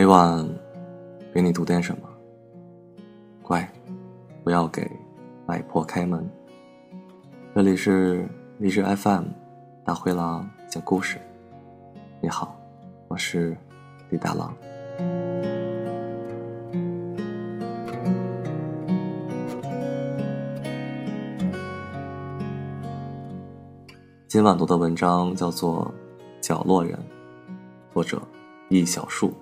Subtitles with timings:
[0.00, 0.48] 每晚
[1.30, 2.08] 给你读点什么，
[3.42, 3.70] 乖，
[4.42, 4.90] 不要给
[5.44, 6.26] 外婆开门。
[7.54, 8.26] 这里是
[8.56, 9.24] 励志 FM，
[9.84, 11.18] 大灰狼讲故事。
[12.22, 12.58] 你好，
[13.08, 13.54] 我是
[14.08, 14.56] 李大狼。
[24.26, 25.92] 今晚读的文章叫做
[26.40, 26.98] 《角落人》，
[27.92, 28.18] 作者
[28.70, 29.34] 易小树。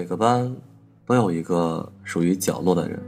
[0.00, 0.50] 每个班
[1.04, 2.98] 都有一个属于角落的人。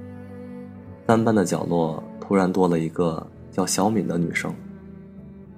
[1.06, 4.54] 三班的角落突然多了一个叫小敏的女生。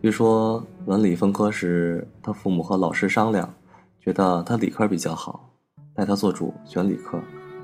[0.00, 3.52] 据说文理分科时，她父母和老师商量，
[3.98, 5.50] 觉得她理科比较好，
[5.92, 7.18] 带她做主选理科，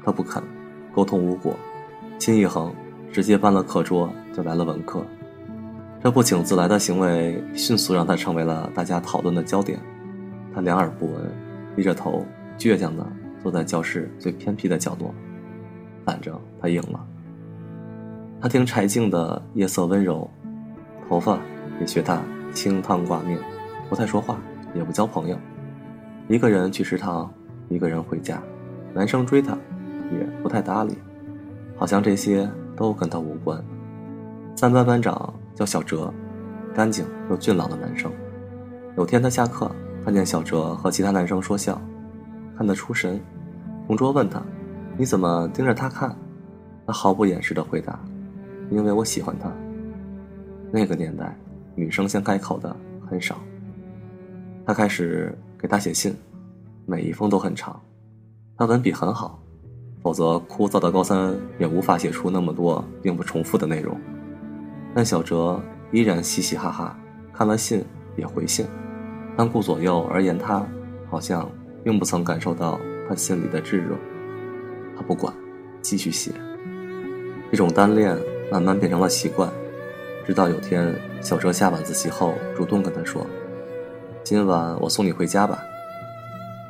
[0.04, 0.42] 她不肯，
[0.92, 1.54] 沟通无果，
[2.18, 2.74] 心一横，
[3.12, 5.00] 直接搬了课桌就来了文科。
[6.02, 9.78] 这不请自来的行为，迅速让她成为了大家讨论的焦点。
[10.52, 11.32] 她两耳不闻，
[11.76, 12.26] 低着头，
[12.58, 13.06] 倔强的。
[13.42, 15.14] 坐在教室最偏僻的角落，
[16.04, 17.06] 反正他赢了。
[18.40, 20.28] 他听柴静的夜色温柔，
[21.08, 21.38] 头发
[21.80, 22.22] 也学他
[22.54, 23.38] 清汤挂面，
[23.88, 24.38] 不太说话，
[24.74, 25.36] 也不交朋友，
[26.28, 27.32] 一个人去食堂，
[27.68, 28.42] 一个人回家，
[28.94, 29.56] 男生追他，
[30.10, 30.96] 也不太搭理，
[31.76, 33.62] 好像这些都跟他无关。
[34.56, 36.12] 三班班长叫小哲，
[36.74, 38.10] 干净又俊朗的男生。
[38.96, 39.70] 有天他下课，
[40.04, 41.80] 看见小哲和其他男生说笑。
[42.60, 43.18] 看得出神，
[43.86, 44.42] 同桌问他
[44.98, 46.14] ：“你怎么盯着他看？”
[46.86, 47.98] 他毫不掩饰的回答
[48.70, 49.50] ：“因为我喜欢他。”
[50.70, 51.34] 那个年代，
[51.74, 52.76] 女生先开口的
[53.08, 53.38] 很少。
[54.66, 56.14] 他开始给他写信，
[56.84, 57.80] 每一封都很长。
[58.58, 59.40] 他文笔很好，
[60.02, 63.98] 否则枯燥的高三也无法写出那么多并不重复的内容。
[64.94, 65.58] 但小哲
[65.92, 66.94] 依然嘻嘻哈哈，
[67.32, 67.82] 看了信
[68.18, 68.66] 也回信，
[69.34, 70.62] 但顾左右而言他，
[71.08, 71.50] 好像。
[71.82, 73.96] 并不曾感受到他心里的炙热，
[74.96, 75.32] 他不管，
[75.80, 76.32] 继续写。
[77.50, 78.16] 这种单恋
[78.50, 79.50] 慢慢变成了习惯，
[80.26, 83.26] 直到有天小哲下晚自习后主动跟他说
[84.22, 85.62] ：“今晚我送你回家吧。”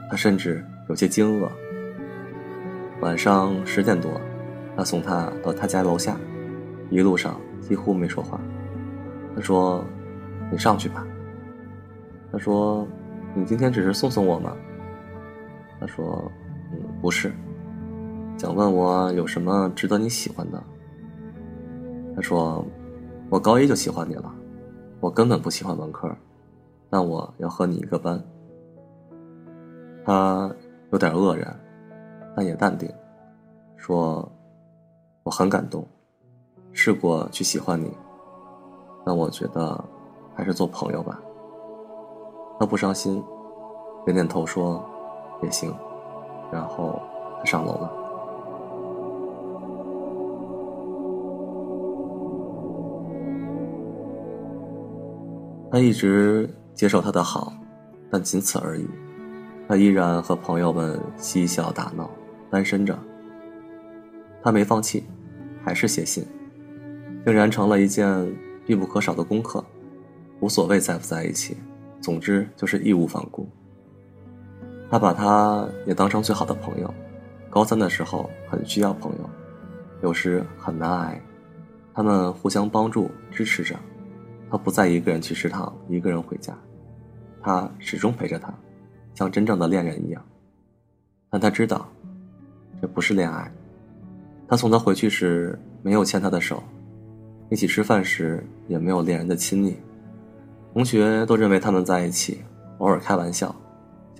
[0.08, 1.48] 他甚至有些惊愕。
[3.00, 4.20] 晚上十点多，
[4.76, 6.16] 他送他到他家楼下，
[6.88, 8.40] 一路上几乎没说话。
[9.34, 9.84] 他说
[10.50, 11.06] ：“你上去吧。”
[12.32, 12.86] 他说
[13.34, 14.56] ：“你今天只是送送我吗？”
[15.80, 16.30] 他说
[16.70, 17.32] ：“嗯，不是，
[18.36, 20.62] 想问我有什么值得你喜欢的。”
[22.14, 22.62] 他说
[23.30, 24.30] ：“我高一就喜欢你了，
[25.00, 26.14] 我根本不喜欢文科，
[26.90, 28.22] 但我要和你一个班。”
[30.04, 30.54] 他
[30.92, 31.58] 有点愕然，
[32.36, 32.92] 但也淡定，
[33.78, 34.30] 说
[35.24, 35.86] ：“我很感动，
[36.72, 37.90] 试过去喜欢你，
[39.04, 39.82] 但我觉得
[40.34, 41.18] 还是做朋友吧。”
[42.60, 43.24] 他不伤心，
[44.04, 44.84] 点点头说。
[45.42, 45.74] 也行，
[46.52, 47.00] 然后
[47.38, 47.96] 他上楼了。
[55.72, 57.52] 他一直接受他的好，
[58.10, 58.88] 但仅此而已。
[59.68, 62.10] 他依然和朋友们嬉笑打闹，
[62.50, 62.98] 单身着。
[64.42, 65.04] 他没放弃，
[65.62, 66.26] 还是写信，
[67.24, 68.34] 竟然成了一件
[68.66, 69.64] 必不可少的功课。
[70.40, 71.56] 无所谓在不在一起，
[72.00, 73.46] 总之就是义无反顾。
[74.90, 76.92] 他把他也当成最好的朋友，
[77.48, 79.30] 高三的时候很需要朋友，
[80.02, 81.20] 有时很难挨，
[81.94, 83.76] 他们互相帮助支持着。
[84.50, 86.52] 他不再一个人去食堂，一个人回家，
[87.40, 88.52] 他始终陪着他，
[89.14, 90.20] 像真正的恋人一样。
[91.30, 91.88] 但他知道，
[92.82, 93.48] 这不是恋爱。
[94.48, 96.60] 他送他回去时没有牵他的手，
[97.48, 99.76] 一起吃饭时也没有恋人的亲昵。
[100.72, 102.42] 同学都认为他们在一起，
[102.78, 103.54] 偶尔开玩笑。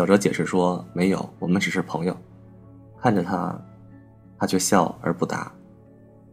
[0.00, 2.17] 小哲解释说：“没有，我们只是朋友。”
[3.02, 3.55] 看着他，
[4.38, 5.52] 他却笑而不答。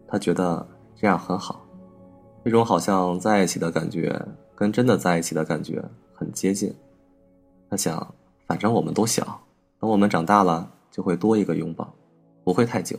[0.08, 0.66] 他觉得
[0.96, 1.66] 这样很好，
[2.46, 4.18] 这种好像在一起的感觉，
[4.56, 5.84] 跟真的在一起的感觉
[6.14, 6.74] 很接近。
[7.70, 8.16] 他想，
[8.46, 9.38] 反正我们都小，
[9.82, 11.94] 等我们长大了，就会多一个拥抱，
[12.46, 12.98] 不会太久。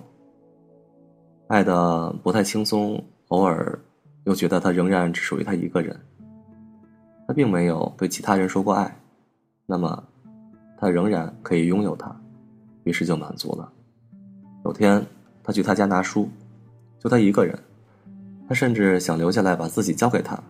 [1.46, 3.80] 爱的不太轻松，偶尔
[4.24, 5.98] 又觉得他仍然只属于他一个人。
[7.26, 9.00] 他并没有对其他人说过爱，
[9.64, 10.04] 那么
[10.80, 12.14] 他仍然可以拥有他，
[12.84, 13.70] 于是就满足了。
[14.64, 15.04] 有天，
[15.42, 16.28] 他去他家拿书，
[17.00, 17.58] 就他一个人，
[18.48, 20.40] 他甚至想留下来把自己交给他，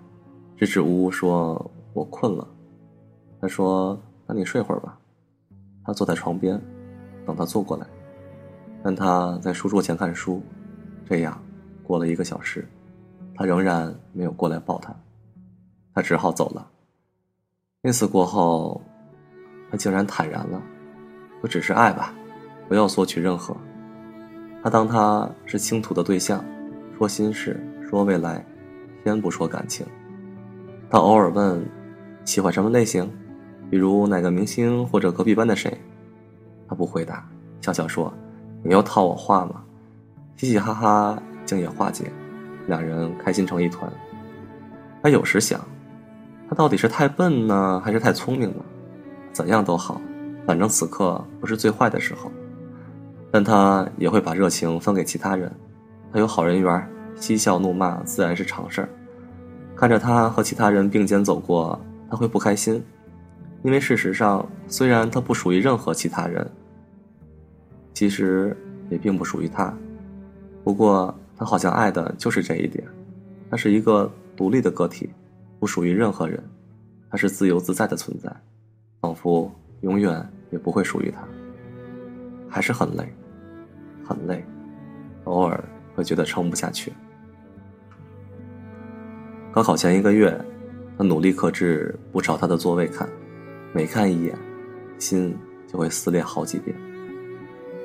[0.57, 2.47] 支支吾吾说：“我困了。”
[3.41, 4.99] 他说：“那你睡会儿吧。”
[5.85, 6.61] 他坐在床边，
[7.25, 7.87] 等他坐过来，
[8.83, 10.43] 但他在书桌前看书，
[11.09, 11.41] 这样
[11.83, 12.69] 过了一个小时，
[13.35, 14.95] 他仍然没有过来抱他。
[15.95, 16.71] 他只好走了。
[17.81, 18.81] 那次过后，
[19.70, 20.62] 他竟然坦然了，
[21.41, 22.12] 我只是爱吧，
[22.69, 23.56] 不要索取任何。
[24.62, 26.44] 他当他是倾吐的对象，
[26.97, 28.44] 说心事，说未来，
[29.05, 29.87] 先不说感情。
[30.91, 31.65] 他偶尔问，
[32.25, 33.11] 喜欢什么类型，
[33.70, 35.76] 比如哪个明星或者隔壁班的谁。
[36.69, 37.29] 他不回答，
[37.61, 38.12] 笑笑说
[38.65, 39.62] ：“你又套我话吗？”
[40.37, 42.11] 嘻嘻哈哈，竟也化解，
[42.67, 43.91] 两人开心成一团。
[45.03, 45.61] 他有时想。
[46.50, 48.65] 他到底是太笨呢，还是太聪明呢？
[49.33, 50.01] 怎样都好，
[50.47, 52.31] 反正此刻不是最坏的时候。
[53.31, 55.53] 但他也会把热情分给其他人，
[56.13, 58.89] 他有好人缘，嬉笑怒骂自然是常事儿。
[59.77, 61.79] 看着他和其他人并肩走过，
[62.11, 62.83] 他会不开心，
[63.63, 66.51] 因为事实上，虽然他不属于任何其他人，
[67.93, 68.57] 其实
[68.91, 69.73] 也并不属于他。
[70.65, 72.85] 不过他好像爱的就是这一点，
[73.51, 75.11] 他是一个独立的个体。
[75.61, 76.41] 不属于任何人，
[77.11, 78.33] 他是自由自在的存在，
[79.00, 79.50] 仿佛
[79.81, 81.27] 永远也不会属于他。
[82.49, 83.06] 还是很累，
[84.05, 84.45] 很累，
[85.25, 85.62] 偶尔
[85.95, 86.93] 会觉得撑不下去。
[89.53, 90.39] 高考前一个月，
[90.97, 93.09] 他努力克制不朝他的座位看，
[93.73, 94.37] 每看一眼，
[94.99, 95.37] 心
[95.67, 96.75] 就会撕裂好几遍。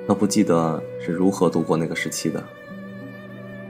[0.07, 2.43] 他不记得是如何度过那个时期的，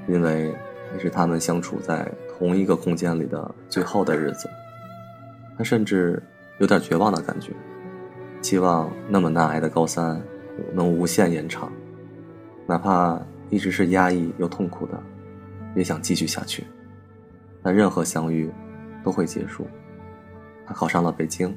[0.08, 0.54] 因为
[0.92, 2.12] 那是他们相处在。
[2.36, 4.50] 同一个空间里的最后的日子，
[5.56, 6.22] 他甚至
[6.60, 7.52] 有点绝望的感觉，
[8.42, 10.22] 期望那么难挨的高三
[10.74, 11.72] 能无限延长，
[12.68, 13.20] 哪怕
[13.50, 15.02] 一直是压抑又痛苦的，
[15.76, 16.66] 也想继续下去。
[17.62, 18.52] 但任何相遇
[19.04, 19.66] 都会结束。
[20.66, 21.56] 他考上了北京，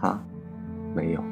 [0.00, 0.22] 他
[0.94, 1.24] 没有。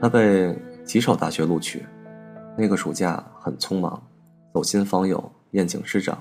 [0.00, 0.56] 他被
[0.88, 1.84] 几所大学录取，
[2.56, 4.02] 那个暑假很匆忙，
[4.54, 6.16] 走亲访友、宴请师长，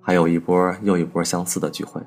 [0.00, 2.00] 还有一波又一波相似的聚会，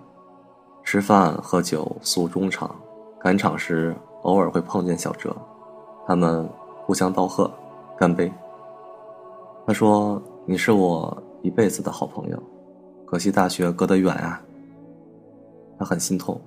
[0.83, 2.75] 吃饭喝酒诉衷肠，
[3.19, 5.37] 赶场时偶尔会碰见小哲，
[6.07, 6.49] 他们
[6.87, 7.49] 互相道贺，
[7.95, 8.33] 干杯。
[9.67, 12.43] 他说：“你是我一辈子的好朋友，
[13.05, 14.41] 可惜大学隔得远啊。”
[15.77, 16.41] 他很心痛，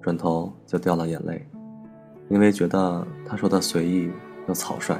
[0.00, 1.46] 转头就掉了眼泪。
[2.30, 4.10] 因为觉得他说的随意
[4.46, 4.96] 又草率，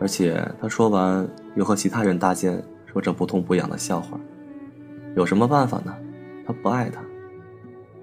[0.00, 4.18] 而且他说完又和其他人搭肩，说着不痛不痒的笑话，
[5.16, 5.94] 有什么办法呢？
[6.46, 7.00] 他不爱他，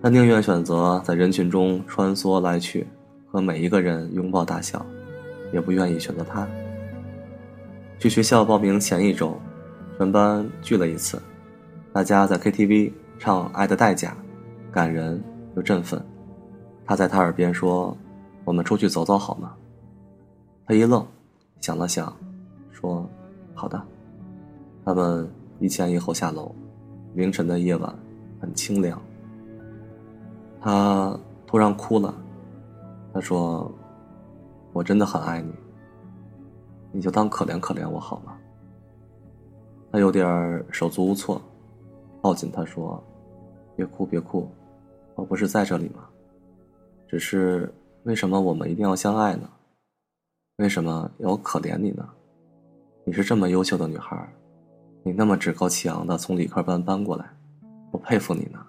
[0.02, 2.88] 他宁愿选择在人群中穿梭来去，
[3.32, 4.86] 和每一个人拥抱大笑，
[5.54, 6.48] 也不愿意选择他。
[8.00, 9.40] 去学校报名前一周，
[9.98, 11.22] 全班聚了一次，
[11.94, 14.16] 大家在 KTV 唱《爱的代价》，
[14.74, 15.24] 感人
[15.56, 16.04] 又振奋。
[16.86, 17.96] 他在他耳边说。
[18.44, 19.54] 我们出去走走好吗？
[20.66, 21.06] 他一愣，
[21.60, 22.16] 想了想，
[22.72, 23.10] 说
[23.54, 23.82] ：“好的。”
[24.86, 26.54] 他们一前一后下楼。
[27.14, 27.94] 凌晨的夜晚
[28.40, 29.02] 很清凉。
[30.62, 32.14] 他突然哭了。
[33.14, 33.70] 他说
[34.72, 35.54] ：“我真的很爱你，
[36.94, 38.36] 你就当可怜可怜我好吗？”
[39.92, 41.42] 他有点手足无措，
[42.22, 43.04] 抱紧他说
[43.76, 44.50] ：“别哭别哭，
[45.16, 46.08] 我不是在这里吗？
[47.10, 49.50] 只是……”为什么我们一定要相爱呢？
[50.62, 52.08] 为什么要可怜你呢？
[53.04, 54.32] 你是这么优秀的女孩，
[55.02, 57.26] 你那么趾高气扬的从理科班搬过来，
[57.90, 58.60] 我佩服你呢。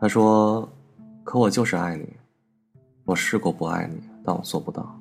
[0.00, 0.66] 他说
[1.22, 2.08] ：“可我就是爱你，
[3.04, 4.98] 我试过不爱你，但我做不到。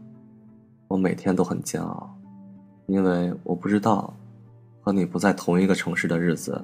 [0.89, 2.13] 我每天都很煎熬，
[2.87, 4.13] 因为我不知道
[4.81, 6.61] 和你不在同一个城市的日子，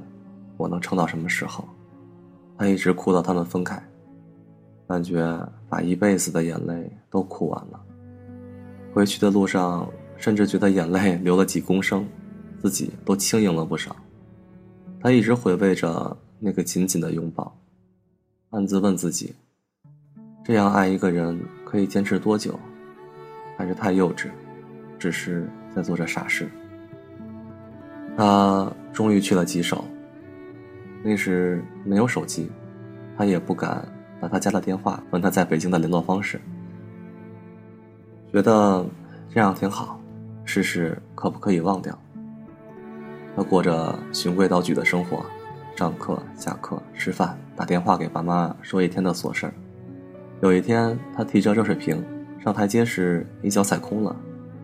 [0.58, 1.64] 我能撑到什么时候。”
[2.60, 3.82] 他一直哭到他们分开。
[4.90, 5.40] 感觉
[5.70, 7.82] 把一辈子的眼泪都哭完了。
[8.94, 12.06] 回去的路上，甚至觉得眼泪流了几公升，
[12.62, 13.96] 自己都轻盈了不少。
[15.00, 17.58] 他一直回味着那个紧紧的拥抱，
[18.50, 19.34] 暗自问自己：
[20.44, 22.60] 这样爱一个人可以坚持多久？
[23.58, 24.30] 还是太幼稚，
[25.00, 26.50] 只是在做着傻事。
[28.18, 29.86] 他终于去了几手，
[31.04, 32.52] 那时没有手机，
[33.18, 33.88] 他也不敢。
[34.20, 36.40] 打他家的电话，问他在北京的联络方式，
[38.32, 38.86] 觉得
[39.30, 40.00] 这样挺好，
[40.46, 41.98] 试试可不可以忘掉。
[43.36, 45.26] 他过着循规蹈矩的生活，
[45.76, 49.54] 上课、下课、吃饭，打电话给爸妈说一天的琐事儿。
[50.42, 52.04] 有一天，他提着热水瓶
[52.44, 54.16] 上台阶时，一脚踩空了，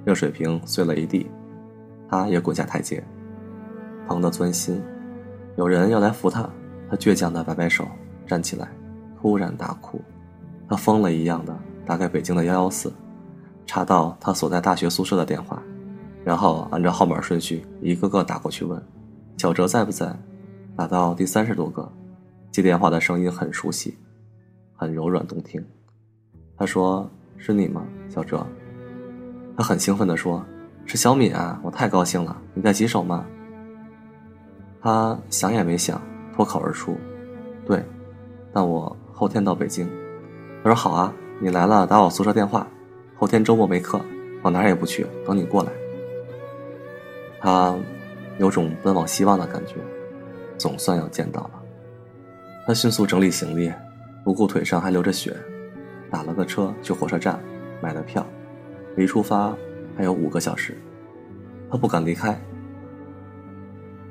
[0.05, 1.29] 热水瓶碎了一地，
[2.09, 3.03] 他也滚下台阶，
[4.07, 4.81] 疼得钻心。
[5.57, 6.49] 有人要来扶他，
[6.89, 7.85] 他倔强的摆摆手，
[8.25, 8.69] 站起来，
[9.19, 10.01] 突然大哭。
[10.69, 12.91] 他疯了一样的打给北京的幺幺四，
[13.67, 15.61] 查到他所在大学宿舍的电话，
[16.23, 18.81] 然后按照号码顺序一个个打过去问
[19.37, 20.17] ：“小哲在不在？”
[20.75, 21.91] 打到第三十多个，
[22.51, 23.95] 接电话的声音很熟悉。
[24.79, 25.63] 很柔软动听，
[26.55, 28.45] 他说：“是你吗，小哲？”
[29.57, 30.45] 他很兴奋地说
[30.85, 32.37] ：“是小敏啊，我太高兴了！
[32.53, 33.25] 你在洗手吗？”
[34.79, 35.99] 他想也没想，
[36.35, 36.95] 脱口而出
[37.65, 37.83] ：“对，
[38.53, 39.89] 但我后天到北京。”
[40.63, 42.67] 他说：“好啊，你来了打我宿舍电话。
[43.17, 43.99] 后天周末没课，
[44.41, 45.71] 我哪儿也不去，等你过来。”
[47.41, 47.75] 他
[48.37, 49.75] 有种奔往希望的感觉，
[50.57, 51.51] 总算要见到了。
[52.65, 53.71] 他迅速整理行李。
[54.23, 55.33] 不顾腿上还流着血，
[56.11, 57.39] 打了个车去火车站，
[57.81, 58.27] 买了票，
[58.97, 59.55] 离出发
[59.95, 60.77] 还有五个小时，
[61.71, 62.37] 他不敢离开，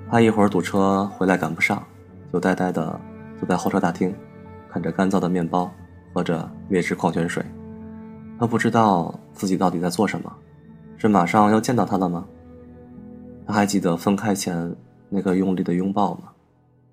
[0.08, 1.86] 怕一会儿堵车回来赶不上，
[2.32, 2.98] 就呆呆的
[3.38, 4.14] 坐在候车大厅，
[4.70, 5.70] 看着干燥的面包，
[6.14, 7.44] 喝着劣质矿泉水。
[8.38, 10.32] 他不知道自己到底在做什么，
[10.98, 12.26] 是马上要见到他了吗？
[13.46, 14.74] 他还记得分开前
[15.08, 16.32] 那个用力的拥抱吗？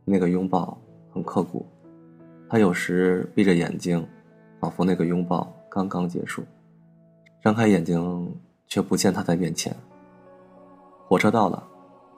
[0.05, 0.77] 那个拥抱
[1.11, 1.65] 很刻骨。
[2.49, 4.07] 他有时闭着眼睛，
[4.59, 6.43] 仿佛那个拥抱刚刚结束，
[7.41, 8.33] 张开眼睛
[8.67, 9.75] 却不见他在面前。
[11.07, 11.63] 火车到了，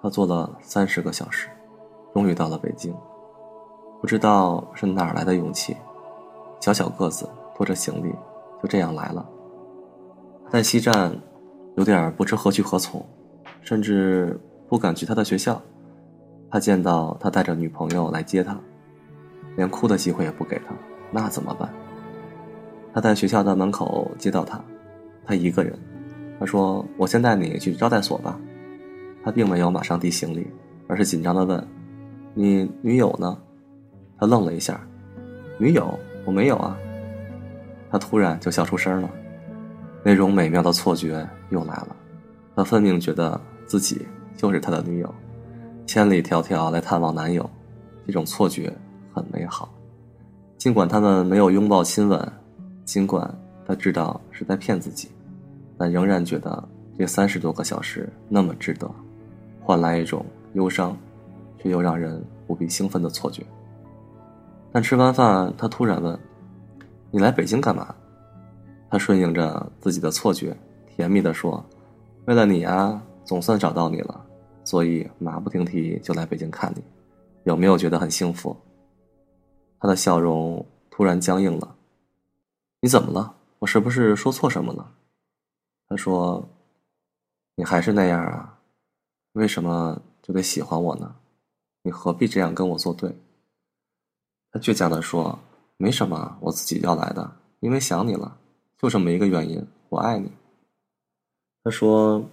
[0.01, 1.48] 他坐了三十个小时，
[2.13, 2.94] 终于到了北京。
[4.01, 5.75] 不知道是哪来的勇气，
[6.60, 8.13] 小小个子拖着行李
[8.65, 9.24] 就这样来了。
[10.50, 11.15] 在西站，
[11.75, 13.05] 有点不知何去何从，
[13.62, 15.62] 甚至不敢去他的学校，
[16.50, 18.57] 怕见到他带着女朋友来接他。
[19.55, 20.74] 连哭的机会也不给他，
[21.12, 21.72] 那怎么办？
[22.91, 24.60] 他在学校的门口接到他，
[25.24, 25.77] 他一个人。
[26.39, 28.39] 他说：“我先带你去招待所吧。”
[29.24, 30.48] 他并没有马上递行李，
[30.88, 31.65] 而是紧张的问
[32.34, 33.38] ：“你女友呢？”
[34.17, 34.81] 他愣了一下
[35.60, 35.98] ：“女友？
[36.25, 36.75] 我没有啊。”
[37.95, 39.09] 他突然就笑出声了，
[40.03, 41.95] 那种美妙的错觉又来了。
[42.53, 45.15] 他分明觉得自己就是他的女友，
[45.85, 47.49] 千里迢迢来探望男友，
[48.05, 48.69] 这种错觉。
[49.13, 49.73] 很美好，
[50.57, 52.33] 尽管他们没有拥抱亲吻，
[52.83, 53.33] 尽管
[53.65, 55.09] 他知道是在骗自己，
[55.77, 56.61] 但仍然觉得
[56.99, 58.91] 这三十多个小时那么值得，
[59.61, 60.97] 换来一种忧伤，
[61.63, 63.41] 却又让人无比兴奋的错觉。
[64.73, 66.19] 但吃完饭，他突然问
[67.15, 67.95] ：“你来北京干嘛？”
[68.91, 70.53] 他顺应着自己的错觉，
[70.86, 71.63] 甜蜜地说
[72.27, 74.25] ：“为了你啊，总算找到你了，
[74.65, 76.84] 所以马不停蹄就来北京看你，
[77.45, 78.53] 有没有觉得很幸福？”
[79.79, 81.74] 他的笑容突然僵硬了。
[82.81, 83.34] 你怎么了？
[83.60, 84.91] 我是不是说错什么了？
[85.88, 86.45] 他说
[87.55, 88.60] ：“你还是那样啊，
[89.31, 91.15] 为什么就得喜欢我呢？
[91.81, 93.17] 你何必这样跟我作对？”
[94.51, 95.39] 他倔强的说
[95.77, 98.38] ：“没什么，我自己要来的，因为想你了，
[98.77, 99.65] 就这么一个原因。
[99.89, 100.32] 我爱你。”
[101.63, 102.24] 他说：“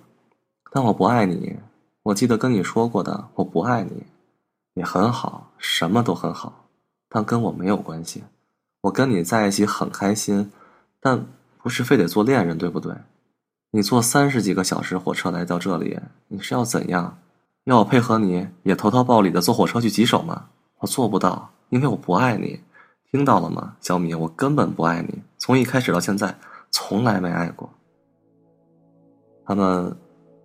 [0.70, 1.58] 但我不爱你。
[2.02, 4.04] 我记得跟你说过的，我不爱你。
[4.74, 6.66] 你很好，什么都很好。”
[7.08, 8.24] 但跟我没有关系，
[8.80, 10.50] 我跟你在一起很开心，
[10.98, 11.26] 但
[11.62, 12.94] 不是非得做恋人，对不对？
[13.70, 17.18] 你坐三十几个小时火车来到这里，你是要怎样？
[17.64, 20.48] 要我配合你也投桃报李的坐火车去棘手吗？
[20.78, 22.60] 我做不到，因为我不爱你，
[23.12, 24.14] 听到了吗，小米？
[24.14, 26.34] 我根本不爱你，从一开始到现在，
[26.70, 27.68] 从来没爱过。
[29.44, 29.94] 他们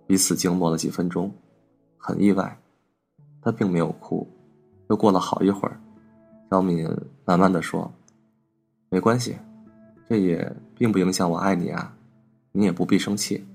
[0.06, 1.32] 彼此静默了几分钟，
[1.96, 2.60] 很意外，
[3.40, 4.28] 他并没有哭，
[4.90, 5.80] 又过了好一会儿。
[6.50, 6.86] 小敏
[7.24, 7.90] 慢慢的说
[8.90, 9.38] ：“没关系，
[10.06, 11.96] 这也并不影响我爱你啊，
[12.52, 13.48] 你也不必生气。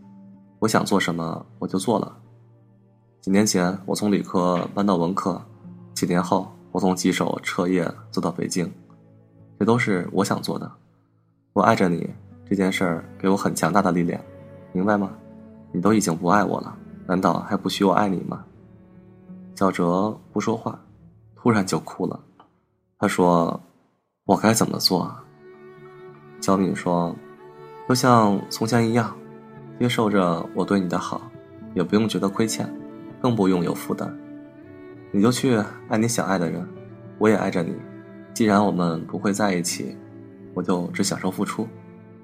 [0.58, 2.18] 我想做什么我就做了。
[3.22, 5.40] 几年前我从理科搬到文科，
[5.94, 8.72] 几年后我从吉首彻夜坐到北京，
[9.60, 10.72] 这都是我想做的。
[11.54, 12.10] 我爱着你
[12.46, 14.20] 这件事儿给我很强大的力量，
[14.72, 15.12] 明白吗？
[15.72, 16.76] 你都已经不爱我了，
[17.08, 18.44] 难道还不许我爱你吗？”
[19.56, 20.80] 小哲不说话，
[21.36, 22.20] 突然就哭了。
[22.98, 23.60] 他说
[24.26, 25.16] ：“我该怎么做？”
[26.42, 27.16] 小敏说
[27.88, 29.16] ：“就像从前一样，
[29.80, 31.22] 接受着我对你的好，
[31.74, 32.68] 也不用觉得亏欠，
[33.22, 34.12] 更不用有负担。
[35.12, 35.56] 你就去
[35.90, 36.68] 爱你想爱的人，
[37.20, 37.76] 我也爱着你，
[38.34, 39.96] 既然我们不会在一起，
[40.54, 41.68] 我就只享受付出，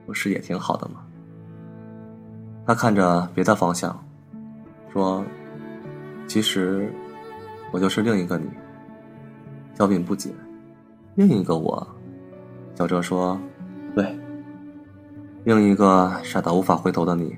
[0.06, 1.02] 不是也挺好的吗？
[2.66, 3.98] 他看着别的方向，
[4.92, 5.24] 说
[6.28, 6.92] ：“其实，
[7.72, 8.48] 我就是另一个你。”
[9.76, 10.32] 小敏不解
[11.16, 11.88] ：“另一个我？”
[12.76, 13.40] 小哲说
[13.96, 14.18] ：“对，
[15.44, 17.36] 另一个傻到无法回头的你。”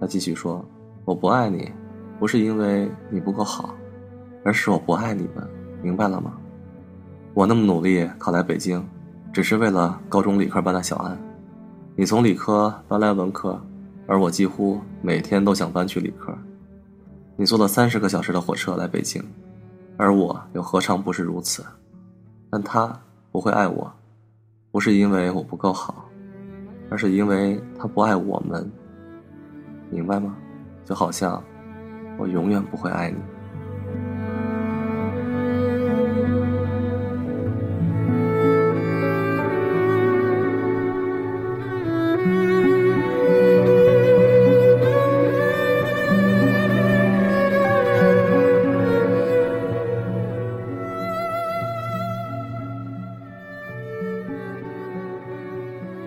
[0.00, 0.64] 他继续说
[1.04, 1.70] ：“我不爱你，
[2.18, 3.74] 不是因为你不够好，
[4.42, 5.46] 而是我不爱你们，
[5.82, 6.39] 明白了吗？
[7.40, 8.86] 我那么努力考来北京，
[9.32, 11.18] 只是为了高中理科班的小安。
[11.96, 13.58] 你从理科搬来文科。”
[14.06, 16.36] 而我几乎每天都想搬去理科。
[17.36, 19.24] 你坐了三十个小时的火车来北京，
[19.96, 21.64] 而我又何尝不是如此？
[22.50, 22.94] 但他
[23.32, 23.90] 不会爱我，
[24.70, 26.04] 不是因为我不够好，
[26.90, 28.70] 而是因为他不爱我们。
[29.88, 30.36] 明白吗？
[30.84, 31.42] 就好像
[32.18, 33.18] 我永远不会爱你。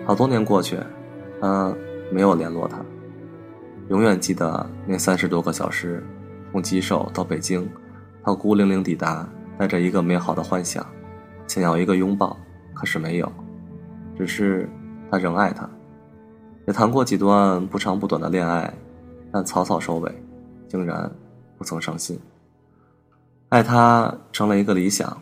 [0.06, 0.78] 好多年过去，
[1.40, 1.74] 他
[2.12, 2.78] 没有联络他。
[3.88, 6.04] 永远记得那三十多个小时，
[6.52, 7.68] 从吉首到北京，
[8.22, 9.26] 他孤零零抵达，
[9.58, 10.86] 带着一个美好的幻想，
[11.46, 12.36] 想要一个拥抱，
[12.74, 13.30] 可是没有。
[14.16, 14.68] 只是
[15.10, 15.68] 他仍爱他，
[16.66, 18.72] 也谈过几段不长不短的恋爱，
[19.32, 20.14] 但草草收尾，
[20.68, 21.10] 竟然
[21.56, 22.18] 不曾伤心。
[23.48, 25.20] 爱他成了一个理想，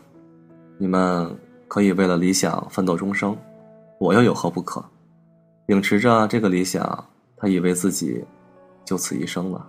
[0.77, 1.29] 你们
[1.67, 3.35] 可以为了理想奋斗终生。
[3.99, 4.83] 我又有何不可？
[5.65, 7.05] 秉持着这个理想，
[7.37, 8.23] 他以为自己
[8.83, 9.65] 就此一生了。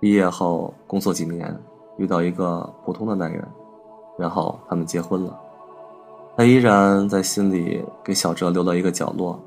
[0.00, 1.54] 毕业后工作几年，
[1.98, 3.46] 遇到一个普通的男人，
[4.18, 5.38] 然后他们结婚了。
[6.36, 9.38] 他依然在心里给小哲留了一个角落，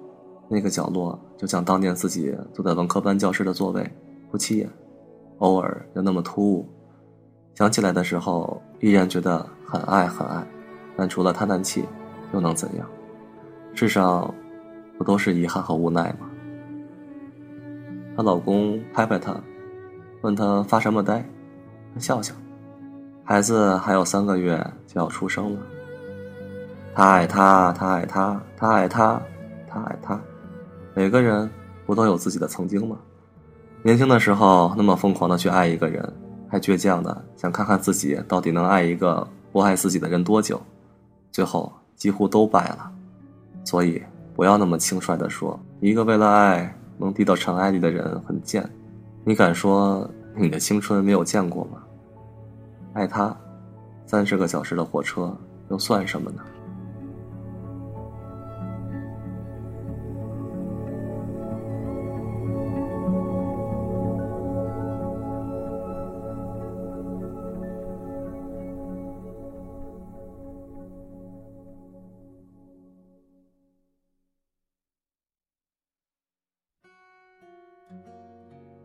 [0.48, 3.90] 那个角落就像当年自己坐在文科班教室的座位，
[4.30, 4.70] 不起眼，
[5.40, 6.68] 偶尔又那么突兀。
[7.56, 10.46] 想起来的时候，依然觉得很爱很爱，
[10.96, 11.86] 但除了叹叹气，
[12.34, 12.88] 又能怎样？
[13.74, 14.34] 世上，
[14.98, 16.30] 不都是遗憾和无奈吗？
[18.16, 19.36] 她老公拍拍她，
[20.22, 21.26] 问她发什么呆，
[21.94, 22.34] 她笑笑。
[23.24, 24.56] 孩子还有三个月
[24.86, 25.60] 就要出生了。
[26.94, 29.22] 他爱她，他爱她，他爱她，
[29.68, 30.20] 他爱她。
[30.94, 31.50] 每个人
[31.86, 32.98] 不都有自己的曾经吗？
[33.82, 36.14] 年轻的时候那么疯狂的去爱一个人，
[36.48, 40.62] 还倔强的想看看自己到底能爱一个不爱自己的人多久，
[41.32, 42.92] 最后几乎都败了。
[43.64, 44.02] 所以，
[44.36, 48.68] 不要那么轻率地说，一个为了爱能低到尘埃里的人很贱。
[49.24, 51.84] 你敢说你的青春没有见过吗？
[52.94, 53.36] 爱他，
[54.06, 55.36] 三十个小时的火车
[55.70, 56.42] 又算什么呢？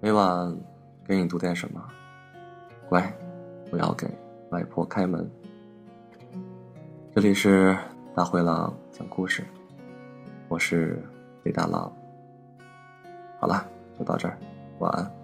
[0.07, 0.57] 每晚
[1.05, 1.83] 给你读点什么？
[2.89, 3.13] 乖，
[3.69, 4.07] 不要给
[4.51, 5.29] 外婆开门。
[7.13, 7.77] 这里是
[8.15, 9.45] 大灰狼讲故事，
[10.47, 11.03] 我是
[11.43, 11.93] 李大狼。
[13.41, 13.67] 好了，
[13.99, 14.39] 就到这儿，
[14.79, 15.16] 晚安。